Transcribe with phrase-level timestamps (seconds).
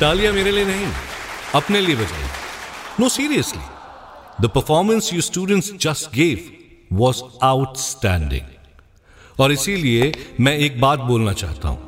[0.00, 0.86] तालियाँ मेरे लिए नहीं,
[1.54, 2.26] अपने लिए बजाई।
[3.00, 3.62] No seriously
[4.40, 6.50] the performance you students just gave
[6.98, 11.82] was outstanding और इसीलिए मैं एक बात बोलना चाहता हूँ।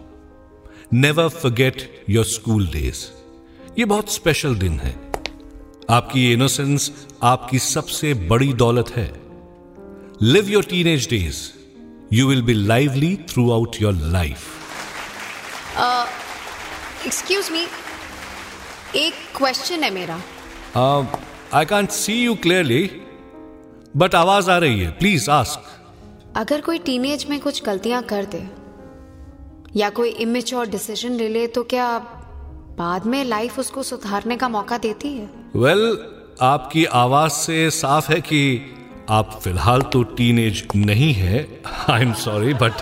[0.92, 3.04] Never forget your school days
[3.78, 4.94] ये बहुत स्पेशल दिन है।
[5.90, 6.90] आपकी इनोसेंस
[7.22, 9.08] आपकी सबसे बड़ी दौलत है।
[10.22, 11.38] Live your teenage days
[12.12, 13.14] you will be lively
[13.52, 14.38] throughout your life
[17.06, 17.64] excuse me
[18.96, 20.14] एक क्वेश्चन है मेरा।
[21.54, 22.90] I can't see you clearly
[23.96, 25.62] but आवाज़ आ रही है। प्लीज़ आस्क
[26.36, 28.42] अगर कोई टीनेज में कुछ गलतियाँ कर दे
[29.76, 31.86] या कोई इमेच्योर डिसीज़न ले ले तो क्या
[32.78, 35.30] बाद में लाइफ उसको सुधारने का मौका देती है?
[35.56, 35.98] वेल well,
[36.42, 38.42] आपकी आवाज़ से साफ़ है कि
[39.10, 42.72] आप फ़िलहाल तो टीनेज नहीं है। आई एम सॉरी बट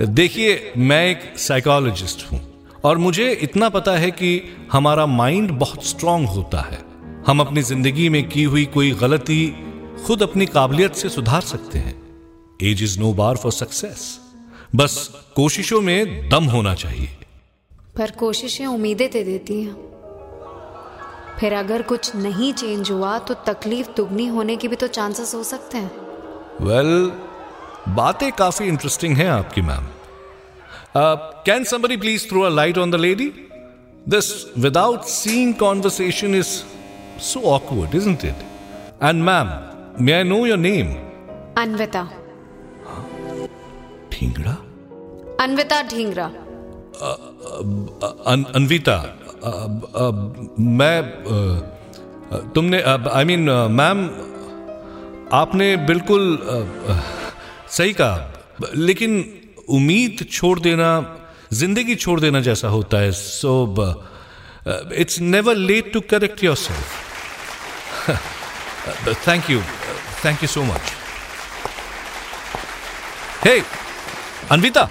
[0.00, 2.51] देखिए मैं एक साइकोलॉजिस्ट हूँ।
[2.84, 6.78] और मुझे इतना पता है कि हमारा माइंड बहुत स्ट्रांग होता है।
[7.26, 9.56] हम अपनी ज़िंदगी में की हुई कोई गलती
[10.06, 11.94] खुद अपनी काबिलियत से सुधार सकते हैं।
[12.62, 14.20] Age is no bar for success
[14.74, 17.16] बस कोशिशों में दम होना चाहिए।
[17.96, 19.74] पर कोशिशें उम्मीदें दे देती हैं।
[21.40, 25.42] फिर अगर कुछ नहीं चेंज हुआ तो तकलीफ़ दुगनी होने की भी तो चांसेस हो
[25.44, 25.90] सकते हैं।
[26.60, 29.86] वेल well, बातें काफ़ी इंटरेस्टिंग हैं आपकी ma'am
[30.96, 33.24] can somebody please throw a light on the lady
[34.08, 36.52] this without seeing conversation is
[37.20, 38.36] so awkward isn't it
[39.02, 39.50] and ma'am
[40.04, 40.86] may I know your name
[41.62, 42.02] Anvita
[44.12, 44.52] Dhingra
[45.44, 45.78] Anvita
[48.26, 50.10] अन, अनविता अ, अ,
[50.60, 51.02] मैं
[52.54, 52.80] तुमने
[53.10, 54.06] I mean ma'am
[55.32, 56.94] आपने बिल्कुल अ,
[57.70, 58.32] सही कहा।
[58.74, 60.90] लेकिन उम्मीद छोड़ देना
[61.52, 63.52] ज़िंदगी छोड़ देना जैसा होता है so
[64.94, 66.86] it's never late to correct yourself
[69.28, 69.60] thank you
[70.24, 70.92] thank you so much
[73.44, 73.62] hey
[74.50, 74.88] Anvita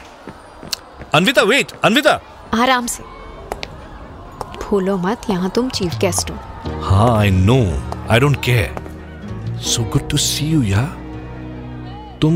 [1.14, 2.20] Anvita wait Anvita
[2.54, 3.04] आराम से।
[4.64, 6.36] भूलो मत यहाँ तुम चीफ गेस्ट हो।
[6.82, 7.58] हाँ I know
[8.12, 10.84] I don't care so good to see you या
[12.22, 12.34] तुम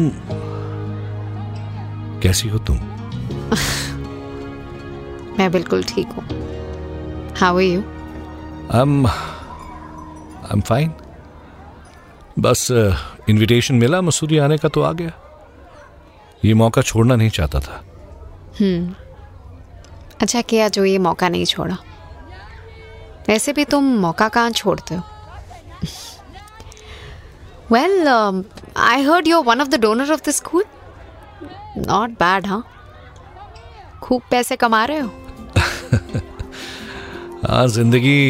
[2.26, 2.78] कैसी हो तुम?
[5.38, 6.24] मैं बिल्कुल ठीक हूँ।
[7.40, 7.82] How are you
[8.74, 10.92] I am I am fine
[12.40, 12.68] बस
[13.30, 15.12] इनविटेशन मिला मसूरी आने का तो आ गया।
[16.46, 17.84] ये मौका छोड़ना नहीं चाहता था।
[18.60, 18.96] हम्म
[20.22, 21.78] अच्छा किया जो ये मौका नहीं छोड़ा।
[23.28, 25.02] वैसे भी तुम मौका कहाँ छोड़ते हो?
[27.72, 30.64] Well I heard you one of the donor of the school
[31.78, 32.64] not bad हाँ
[34.04, 35.10] खूब पैसे कमा रहे हो?
[37.48, 38.30] हाँ ज़िंदगी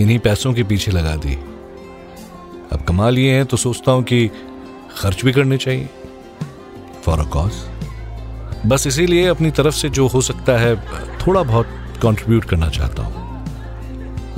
[0.00, 1.34] इन्हीं पैसों के पीछे लगा दी।
[2.72, 4.26] अब कमा लिए हैं तो सोचता हूँ कि
[4.96, 5.88] खर्च भी करने चाहिए।
[7.04, 7.52] फॉर अ कॉज
[8.66, 10.74] बस इसीलिए अपनी तरफ़ से जो हो सकता है
[11.18, 11.66] थोड़ा बहुत
[12.02, 13.14] कंट्रीब्यूट करना चाहता हूँ।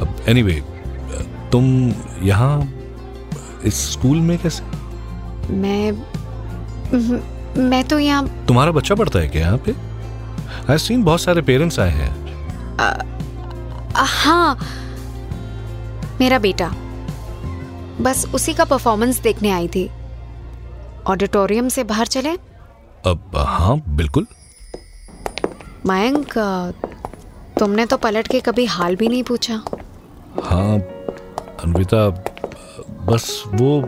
[0.01, 1.65] अब एनीवे anyway, तुम
[2.27, 2.61] यहाँ
[3.65, 4.65] इस स्कूल में कैसे?
[5.55, 5.93] मैं
[7.57, 9.75] मैं तो यहाँ तुम्हारा बच्चा पढ़ता है क्या यहाँ पे?
[10.71, 12.11] आई सीन बहुत सारे पेरेंट्स आए हैं।
[13.97, 14.59] हाँ।
[16.21, 16.71] मेरा बेटा।
[18.01, 19.89] बस उसी का परफॉर्मेंस देखने आई थी।
[21.07, 22.33] ऑडिटोरियम से बाहर चले।
[23.07, 24.27] अब हाँ बिल्कुल।
[25.87, 26.33] मयंक
[27.59, 29.55] तुमने तो पलट के कभी हाल भी नहीं पूछा।
[30.45, 32.09] हाँ अनविता
[33.07, 33.81] बस वो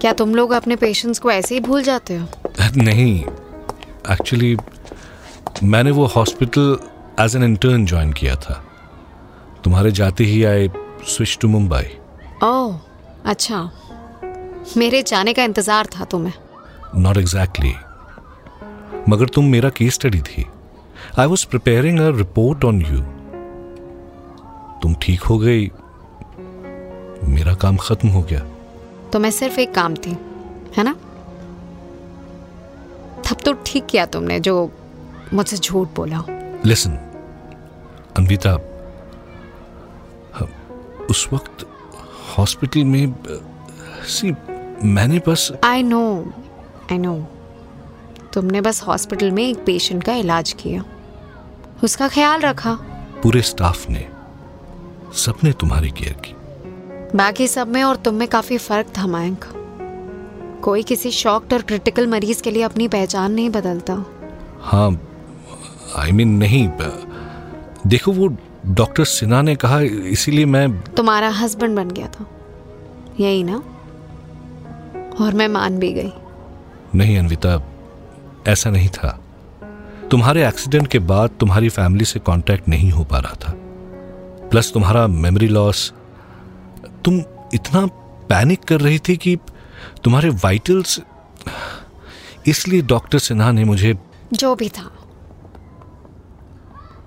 [0.00, 2.26] क्या तुम लोग अपने पेशेंट्स को ऐसे ही भूल जाते हो?
[2.76, 3.24] नहीं।
[4.12, 4.56] एक्चुअली
[5.62, 6.76] मैंने वो hospital
[7.20, 8.62] as an intern join किया था।
[9.64, 10.68] तुम्हारे जाते ही I
[11.06, 11.84] switch to Mumbai
[12.44, 12.78] oh
[13.30, 13.70] अच्छा।
[14.76, 16.32] मेरे जाने का इंतज़ार था तुम्हें।
[16.96, 17.74] नॉट एग्जैक्टली
[19.08, 20.44] मगर तुम मेरा केस स्टडी थी।
[21.18, 23.00] I was preparing a report on you
[24.82, 25.70] तुम ठीक हो गई।
[27.34, 28.40] मेरा काम खत्म हो गया।
[29.16, 30.10] तो मैं सिर्फ़ एक काम थी
[30.76, 30.92] है ना?
[33.24, 34.54] तब तो ठीक किया तुमने जो
[35.34, 36.22] मुझसे झूठ बोला।
[36.64, 36.90] लिसन
[38.16, 38.54] अनविता
[41.10, 41.66] उस वक्त
[42.36, 43.14] हॉस्पिटल में
[44.08, 44.34] सी
[44.84, 46.04] मैंने बस आई नो
[46.92, 47.16] आई नो
[48.34, 50.84] तुमने बस हॉस्पिटल में एक पेशेंट का इलाज किया।
[51.84, 52.74] उसका ख्याल रखा।
[53.22, 54.08] पूरे स्टाफ ने
[55.16, 56.35] सबने तुम्हारी केयर की।
[57.16, 59.44] बाकी सब में और तुम में काफ़ी फ़र्क था मयंक।
[60.62, 64.04] कोई किसी शॉक्ड और क्रिटिकल मरीज़ के लिए अपनी पहचान नहीं बदलता।
[64.62, 65.00] हाँ
[65.96, 66.70] आई I मीन mean, नहीं
[67.86, 68.36] देखो वो
[68.66, 72.26] डॉक्टर सिन्हा ने कहा इसीलिए मैं तुम्हारा हस्बैंड बन गया था।
[73.20, 73.56] यही ना?
[75.20, 76.12] और मैं मान भी गई।
[76.94, 77.66] नहीं अनविता
[78.48, 79.20] ऐसा नहीं था।
[80.10, 83.52] तुम्हारे एक्सीडेंट के बाद तुम्हारी फैमिली से कांटेक्ट नहीं हो पा रहा था।
[84.50, 85.92] प्लस तुम्हारा मेमोरी लॉस
[87.06, 87.18] तुम
[87.54, 87.86] इतना
[88.28, 89.36] पैनिक कर रही थी कि
[90.04, 91.00] तुम्हारे वाइटल्स
[92.46, 93.98] इसलिए डॉक्टर सिन्हा ने मुझे
[94.32, 94.90] जो भी था।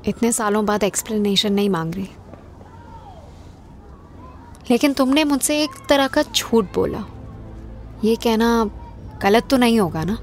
[0.05, 2.09] इतने सालों बाद एक्सप्लेनेशन नहीं मांग रही।
[4.71, 7.03] लेकिन तुमने मुझसे एक तरह का झूठ बोला।
[8.03, 8.69] ये कहना
[9.21, 10.17] गलत तो नहीं होगा ना?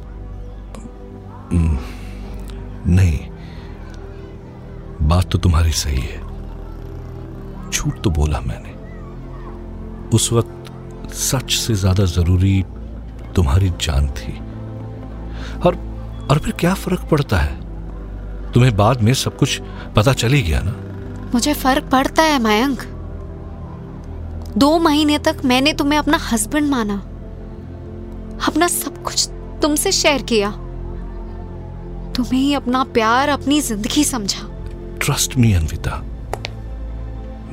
[2.87, 3.19] नहीं
[5.08, 6.20] बात तो तुम्हारी सही है।
[7.70, 8.75] झूठ तो बोला मैंने।
[10.14, 12.62] उस वक्त सच से ज़्यादा ज़रूरी
[13.37, 14.32] तुम्हारी जान थी।
[15.58, 15.76] और
[16.31, 17.55] और फिर क्या फ़र्क पड़ता है?
[18.53, 19.61] तुम्हें बाद में सब कुछ
[19.97, 20.75] पता चली गया ना?
[21.35, 22.82] मुझे फ़र्क पड़ता है मयंक।
[24.58, 26.94] दो महीने तक मैंने तुम्हें अपना हस्बैंड माना।
[28.47, 29.29] अपना सब कुछ
[29.62, 30.50] तुमसे शेयर किया।
[32.17, 34.47] तुम्हें ही अपना प्यार अपनी ज़िंदगी समझा।
[35.00, 36.03] ट्रस्ट मी अनविता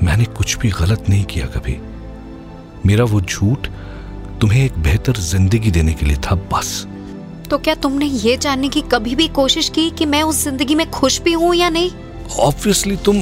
[0.04, 1.80] मैंने कुछ भी गलत नहीं किया कभी।
[2.86, 3.68] मेरा वो झूठ
[4.42, 6.86] तुम्हें एक बेहतर ज़िंदगी देने के लिए था बस।
[7.50, 10.90] तो क्या तुमने ये जानने की कभी भी कोशिश की कि मैं उस ज़िंदगी में
[10.92, 11.92] खुश भी हूँ या नहीं?
[12.40, 13.22] ऑब्वियसली तुम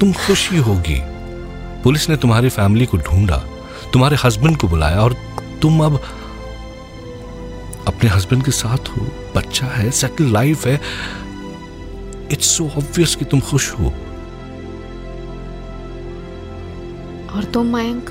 [0.00, 0.98] तुम खुश ही होगी।
[1.82, 3.42] पुलिस ने तुम्हारी फैमिली को ढूंढा
[3.92, 5.14] तुम्हारे हस्बैंड को बुलाया और
[5.62, 6.00] तुम अब
[7.86, 9.06] अपने हस्बैंड के साथ हो।
[9.36, 10.80] बच्चा है सेटल लाइफ है।
[12.32, 13.92] इट्स सो ऑब्वियस कि तुम खुश हो।
[17.28, 18.10] और तुम मयंक?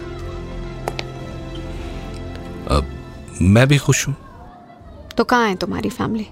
[3.42, 4.16] मैं भी खुश हूँ।
[5.18, 6.28] तो कहाँ है तुम्हारी family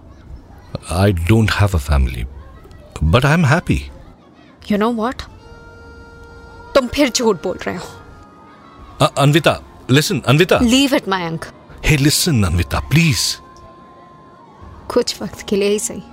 [0.92, 2.24] I don't have a family
[3.04, 3.81] but I am happy
[4.72, 5.22] you know what
[6.75, 9.60] तुम फिर झूठ बोल रहे हो। Anvita
[9.92, 10.60] listen Anvita.
[10.60, 11.46] Leave it Mayank
[11.86, 13.36] hey listen Anvita please
[14.90, 16.04] कुछ वक्त के लिए ही सही।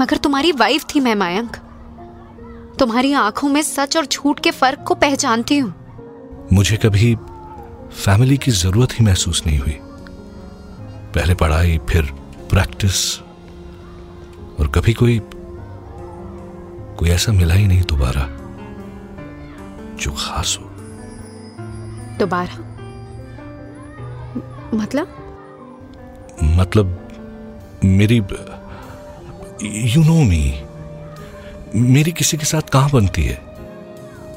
[0.00, 1.56] मगर तुम्हारी वाइफ थी मैं मायंक
[2.78, 5.74] तुम्हारी आँखों में सच और झूठ के फ़र्क को पहचानती हूँ।
[6.52, 7.14] मुझे कभी
[7.92, 9.78] फैमिली की ज़रूरत ही महसूस नहीं हुई।
[11.14, 12.02] पहले पढ़ाई फिर
[12.50, 13.18] प्रैक्टिस
[14.60, 15.20] और कभी कोई
[16.98, 18.28] कोई ऐसा मिला ही नहीं दोबारा
[19.96, 20.70] जो खास हो।
[22.18, 22.58] दोबारा?
[24.74, 25.14] मतलब?
[26.44, 27.08] मतलब
[27.84, 28.16] मेरी
[29.94, 30.64] यू नो मी
[31.76, 33.42] मेरी किसी के साथ कहाँ बनती है?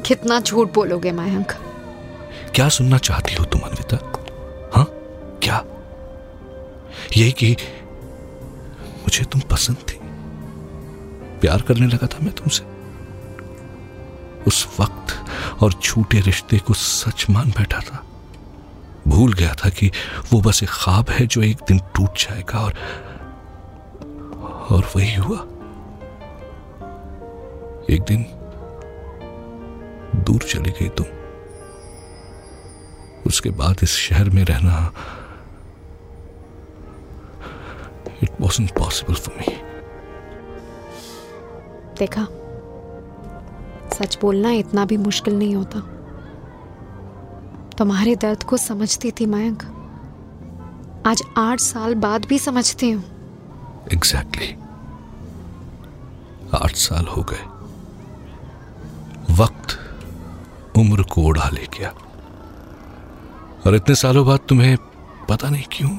[0.06, 1.51] कितना झूठ बोलोगे मयंक
[2.56, 3.95] क्या सुनना चाहती हो तुम, अनविता?
[4.75, 4.88] हाँ?
[5.44, 5.66] क्या?
[7.18, 7.57] यही कि
[8.97, 9.99] मुझे तुम पसंद थी।
[11.40, 12.64] प्यार करने लगा था मैं तुमसे।
[14.47, 15.25] उस वक्त
[15.64, 18.06] और झूठे रिश्ते को सच मान बैठा था।
[19.07, 19.92] भूल गया था कि
[20.33, 22.73] वो बस एक ख्वाब है जो एक दिन टूट जाएगा और
[24.71, 25.37] और वही हुआ।
[27.90, 28.25] एक दिन
[30.16, 31.06] दूर चली गई तुम।
[33.28, 34.94] उसके बाद इस शहर में रहना
[38.23, 39.56] it was possible for me
[41.99, 42.28] देखा
[43.97, 45.80] सच बोलना इतना भी मुश्किल नहीं होता।
[47.78, 49.63] तुम्हारे दर्द को समझती थी मयंक।
[51.06, 53.04] आज आठ साल बाद भी समझती हूँ।
[53.94, 56.63] Exactly exactly.
[56.63, 57.44] आठ साल हो गए।
[59.33, 59.80] वक्त
[60.78, 61.94] उम्र को उड़ा ले गया।
[63.65, 64.77] और इतने सालों बाद तुम्हें
[65.30, 65.97] पता नहीं क्यों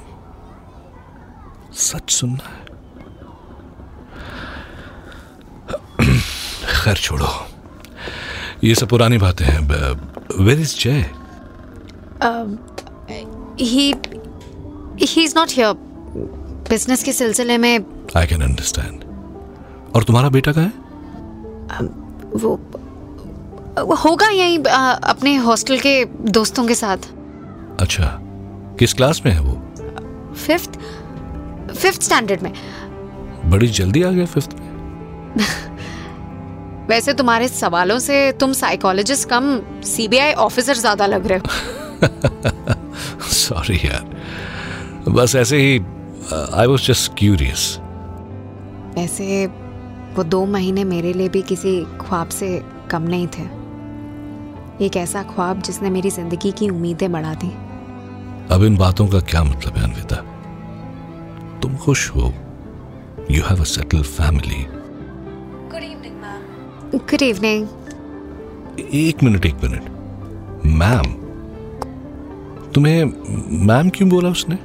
[1.73, 2.62] सच सुनना है।
[6.75, 7.28] खैर छोड़ो।
[8.64, 9.61] ये सब पुरानी बातें हैं।
[10.45, 11.11] Where is Jay
[13.61, 15.75] he is not here
[16.69, 17.78] business के सिलसिले में
[18.16, 19.04] आई कैन अंडरस्टैंड
[19.97, 20.73] और तुम्हारा बेटा कहाँ है?
[22.38, 22.54] वो
[23.85, 26.99] वो होगा यहीं आ, अपने हॉस्टल के दोस्तों के साथ।
[27.81, 28.19] अच्छा
[28.79, 29.55] किस क्लास में है वो?
[30.35, 30.79] फिफ्थ
[31.73, 32.52] फिफ्थ स्टैंडर्ड में।
[33.50, 34.71] बड़ी जल्दी आ गया फिफ्थ में।
[36.88, 41.45] वैसे तुम्हारे सवालों से तुम साइकोलॉजिस्ट कम सीबीआई ऑफिसर ज़्यादा लग रहे हो।
[43.33, 44.05] सॉरी यार।
[45.09, 45.79] बस ऐसे ही
[46.33, 47.79] आई वॉज़ जस्ट क्यूरियस
[48.97, 49.47] वैसे
[50.17, 52.49] वो दो महीने मेरे लिए भी किसी ख्वाब से
[52.91, 53.43] कम नहीं थे।
[54.83, 57.51] एक ऐसा ख्वाब जिसने मेरी ज़िंदगी की उम्मीदें बढ़ा दी।
[58.55, 60.17] अब इन बातों का क्या मतलब है अनविता?
[61.62, 62.33] तुम खुश हो?
[63.31, 64.67] You have a settle family
[66.95, 67.69] good evening
[68.95, 69.83] एक मिनट एक मिनट।
[70.67, 71.07] मैम
[72.73, 73.05] तुम्हें
[73.67, 74.59] मैम क्यों बोला उसने?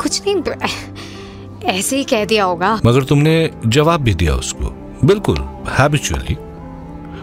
[0.00, 0.36] कुछ नहीं
[1.70, 4.70] ऐसे ही कह दिया होगा। मगर तुमने जवाब भी दिया उसको।
[5.04, 5.38] बिल्कुल
[5.70, 6.36] हैबिचुअली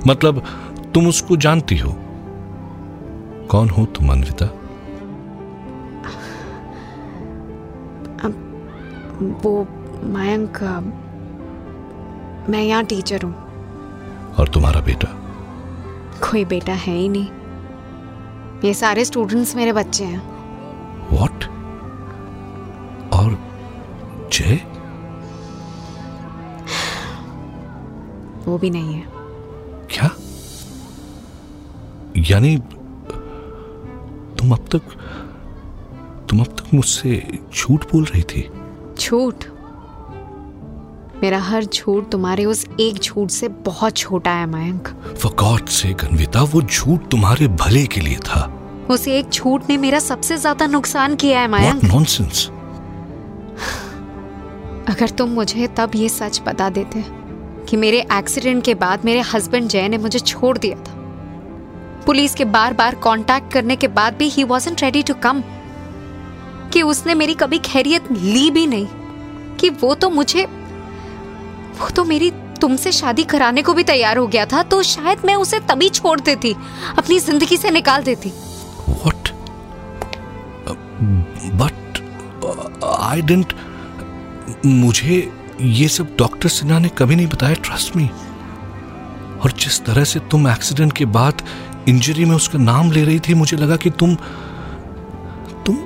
[0.08, 0.44] मतलब
[0.94, 1.94] तुम उसको जानती हो?
[3.52, 4.46] कौन हो तुम अनविता?
[9.44, 9.68] वो
[10.04, 10.60] मयंक
[12.50, 13.34] मैं यहाँ टीचर हूँ।
[14.34, 15.08] और तुम्हारा बेटा?
[16.22, 17.28] कोई बेटा है ही नहीं।
[18.64, 20.22] ये सारे स्टूडेंट्स मेरे बच्चे हैं।
[21.12, 21.46] व्हाट
[23.14, 23.38] और
[24.34, 24.60] जय?
[28.46, 29.21] वो भी नहीं है।
[32.30, 32.58] यानी
[34.40, 34.82] तुम अब तक
[36.30, 37.22] तुम अब तक मुझसे
[37.54, 38.48] झूठ बोल रही थी।
[39.00, 39.46] झूठ?
[41.24, 44.88] मेरा हर झूठ तुम्हारे उस एक झूठ से बहुत छोटा है मयंक।
[45.18, 48.42] फॉर गॉड से अनविता वो झूठ तुम्हारे भले के लिए था।
[48.90, 52.48] उस एक झूठ ने मेरा सबसे ज़्यादा नुकसान किया है मयंक। नॉनसेंस
[54.90, 57.04] अगर तुम मुझे तब ये सच बता देते
[57.70, 61.00] कि मेरे एक्सीडेंट के बाद मेरे हस्बैंड जय ने मुझे छोड़ दिया था
[62.06, 65.44] पुलिस के बार बार कांटेक्ट करने के बाद भी he wasn't ready to come
[66.74, 68.88] कि उसने मेरी कभी खैरियत ली भी नहीं।
[69.60, 70.46] कि वो तो मुझे,
[71.80, 72.32] वो तो मेरी
[72.62, 76.20] तुमसे शादी कराने को भी तैयार हो गया था तो शायद मैं उसे तभी छोड़
[76.20, 76.56] देती,
[76.98, 78.30] अपनी ज़िंदगी से निकाल देती।
[78.90, 79.30] व्हाट
[81.56, 82.00] बट
[82.86, 83.54] आई डेंट
[84.66, 85.32] मुझे
[85.62, 88.10] ये सब डॉक्टर सिन्हा ने कभी नहीं बताया ट्रस्ट मी
[89.44, 91.42] और जिस तरह से तुम एक्सीडेंट के बाद
[91.90, 94.16] इंजरी में उसका नाम ले रही थी, मुझे लगा कि तुम
[95.66, 95.78] तुम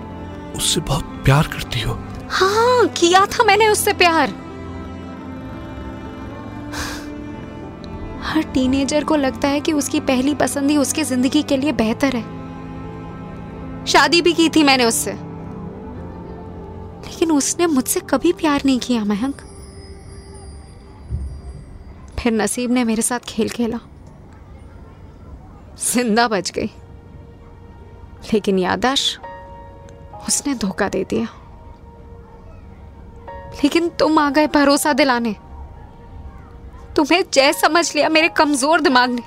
[0.55, 1.97] उससे बहुत प्यार करती हो।
[2.29, 4.33] हाँ किया था मैंने उससे प्यार।
[8.21, 12.15] हर टीनेजर को लगता है कि उसकी पहली पसंद ही उसकी ज़िंदगी के लिए बेहतर
[12.15, 12.23] है।
[13.85, 15.11] शादी भी की थी मैंने उससे।
[17.05, 19.41] लेकिन उसने मुझसे कभी प्यार नहीं किया, महंक।
[22.19, 23.79] फिर नसीब ने मेरे साथ खेल खेला।
[25.79, 26.69] ज़िंदा बच गई।
[28.33, 29.17] लेकिन यादाश
[30.27, 31.27] उसने धोखा दे दिया।
[33.63, 35.35] लेकिन तुम आ गए भरोसा दिलाने।
[36.95, 39.21] तुम्हें जय समझ लिया मेरे कमज़ोर दिमाग ने।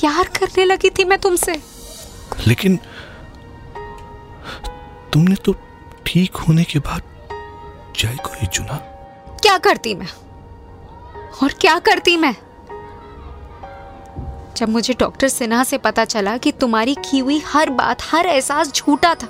[0.00, 1.60] प्यार करने लगी थी मैं तुमसे।
[2.46, 2.78] लेकिन
[5.12, 5.54] तुमने तो
[6.06, 7.02] ठीक होने के बाद
[7.98, 8.76] जय को ही चुना।
[9.42, 10.08] क्या करती मैं?
[11.42, 12.34] और क्या करती मैं?
[14.62, 18.72] जब मुझे डॉक्टर सिन्हा से पता चला कि तुम्हारी की हुई हर बात, हर एहसास
[18.72, 19.28] झूठा था।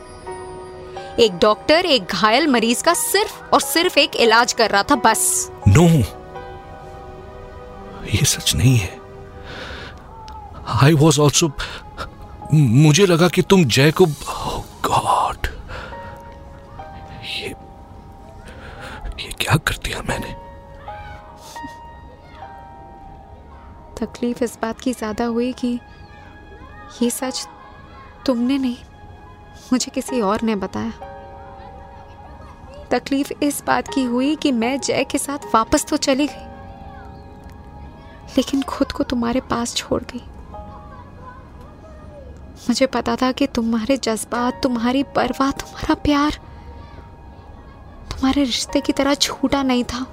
[1.21, 5.51] एक डॉक्टर, एक घायल मरीज़ का सिर्फ़ और सिर्फ़ एक इलाज कर रहा था, बस।
[5.69, 5.89] नो।
[8.07, 8.99] ये सच नहीं है।
[10.83, 11.51] आई वॉज़ ऑल्सो
[12.55, 14.07] मुझे लगा कि तुम जय को
[14.85, 15.47] गॉड
[17.25, 17.49] ये
[19.25, 20.22] ये क्या कर दिया मैंने?
[24.03, 25.79] तकलीफ़ इस बात की ज़्यादा हुई कि
[27.03, 27.47] ये सच
[28.27, 28.77] तुमने नहीं,
[29.73, 30.93] मुझे किसी और ने बताया।
[32.91, 36.47] तकलीफ़ इस बात की हुई कि मैं जय के साथ वापस तो चली गई,
[38.37, 40.23] लेकिन खुद को तुम्हारे पास छोड़ गई।
[42.69, 46.41] मुझे पता था कि तुम्हारे जज्बात, तुम्हारी परवाह तुम्हारा प्यार,
[48.11, 50.07] तुम्हारे रिश्ते की तरह छूटा नहीं था।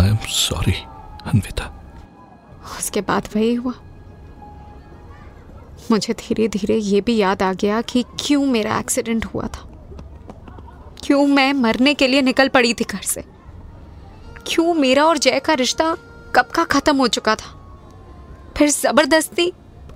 [0.00, 0.74] आई एम सॉरी
[1.26, 1.74] अनविता
[2.68, 3.72] उसके बाद वही हुआ।
[5.90, 9.64] मुझे धीरे धीरे ये भी याद आ गया कि क्यों मेरा एक्सीडेंट हुआ था।
[11.04, 13.24] क्यों मैं मरने के लिए निकल पड़ी थी घर से।
[14.46, 15.96] क्यों मेरा और जय का रिश्ता
[16.34, 17.54] कब का खत्म हो चुका था।
[18.56, 19.52] फिर ज़बरदस्ती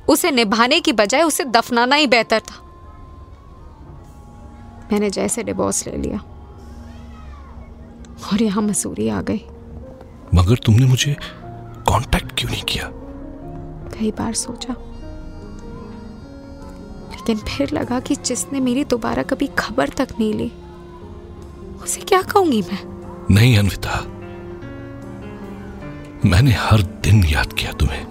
[0.08, 2.54] उसे निभाने की बजाय उसे दफनाना ही बेहतर था।
[4.92, 6.18] मैंने जय से डिवोर्स ले लिया।
[8.32, 9.44] और यहाँ मसूरी आ गई।
[10.34, 11.16] मगर तुमने मुझे
[11.92, 12.84] कांटेक्ट क्यों नहीं किया?
[13.94, 14.74] कई बार सोचा।
[17.10, 20.52] लेकिन फिर लगा कि जिसने मेरी दोबारा कभी खबर तक नहीं ली
[21.82, 22.78] उसे क्या कहूँगी मैं?
[23.30, 24.00] नहीं अनविता।
[26.28, 28.04] मैंने हर दिन याद किया तुम्हें।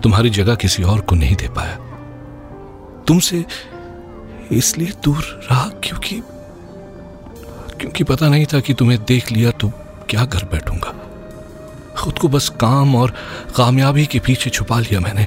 [0.00, 1.76] तुम्हारी जगह किसी और को नहीं दे पाया।
[3.08, 3.44] तुमसे
[4.52, 6.22] इसलिए दूर रहा क्योंकि
[7.80, 9.68] क्योंकि पता नहीं था कि तुम्हें देख लिया तो
[10.10, 10.98] क्या कर बैठूँगा।
[12.02, 13.14] खुद को बस काम और
[13.56, 15.26] कामयाबी के पीछे छुपा लिया मैंने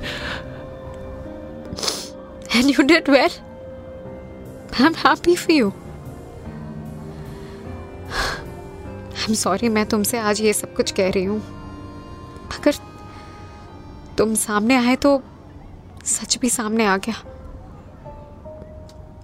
[2.58, 3.34] And you did well.
[4.80, 5.72] I'm happy for you.
[9.24, 11.40] I'm sorry मैं तुमसे आज ये सब कुछ कह रही हूँ
[12.58, 12.76] अगर
[14.18, 15.22] तुम सामने आए तो
[16.06, 17.16] सच भी सामने आ गया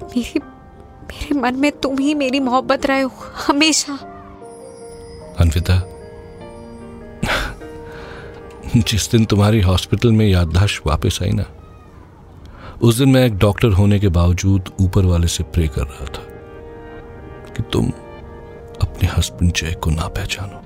[0.03, 3.11] मेरी मेरे मन में तुम ही मेरी मोहब्बत रहे हो
[3.47, 3.93] हमेशा
[5.39, 5.79] अनविता
[8.77, 11.45] जिस दिन तुम्हारी हॉस्पिटल में याददाश्त वापस आई ना,
[12.81, 16.23] उस दिन मैं एक डॉक्टर होने के बावजूद ऊपर वाले से प्रे कर रहा था
[17.51, 17.91] कि तुम
[18.81, 20.61] अपने हस्बैंड जय को ना पहचानो।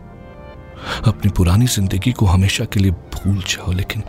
[1.07, 4.03] अपनी पुरानी ज़िंदगी को हमेशा के लिए भूल जाओ, लेकिन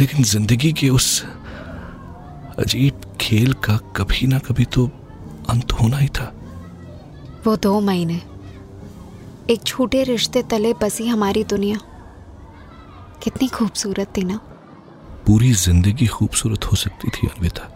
[0.00, 1.24] लेकिन ज़िंदगी के उस
[2.58, 4.90] अजीब खेल का कभी ना कभी तो
[5.50, 6.32] अंत होना ही था।
[7.46, 8.20] वो दो महीने,
[9.50, 11.78] एक छोटे रिश्ते तले बसी हमारी दुनिया।
[13.22, 14.36] कितनी खूबसूरत थी ना।
[15.26, 17.68] पूरी ज़िंदगी खूबसूरत हो सकती थी अनविता।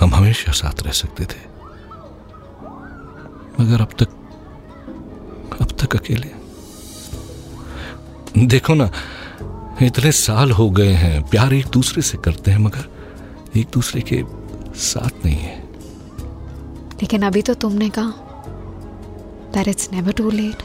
[0.00, 1.42] हम हमेशा साथ रह सकते थे।
[3.60, 4.08] मगर अब तक
[5.60, 6.30] अब तक अकेले।
[8.46, 8.90] देखो ना
[9.82, 12.84] इतने साल हो गए हैं प्यार एक दूसरे से करते हैं मगर
[13.56, 14.22] एक दूसरे के
[14.82, 15.56] साथ नहीं है।
[17.02, 18.12] लेकिन अभी तो तुमने कहा
[19.54, 20.62] that it's never too late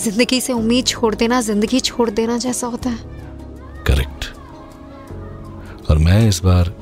[0.00, 2.98] ज़िंदगी से उम्मीद छोड़ देना ज़िंदगी छोड़ देना जैसा होता है।
[3.86, 4.24] करेक्ट
[5.90, 6.72] और मैं इस बार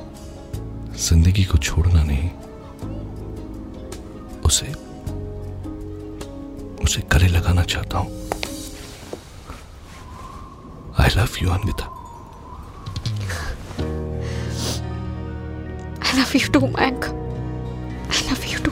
[0.99, 2.29] ज़िंदगी को छोड़ना नहीं
[4.45, 4.71] उसे
[6.83, 8.09] उसे गले लगाना चाहता हूँ।
[10.99, 11.85] I love you Anvita
[15.99, 18.71] I love you too Mayank I love you too